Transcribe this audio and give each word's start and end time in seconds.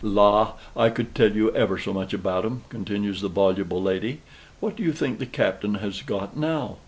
"La, 0.03 0.53
I 0.75 0.89
could 0.89 1.13
tell 1.13 1.31
you 1.31 1.55
ever 1.55 1.77
so 1.77 1.93
much 1.93 2.11
about 2.11 2.43
'em," 2.43 2.63
continues 2.69 3.21
the 3.21 3.27
voluble 3.27 3.79
lady. 3.83 4.19
"What 4.59 4.75
do 4.75 4.81
you 4.81 4.93
think 4.93 5.19
the 5.19 5.27
Captain 5.27 5.75
has 5.75 6.01
got 6.01 6.35
now? 6.35 6.77